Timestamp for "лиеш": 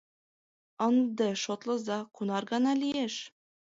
2.81-3.15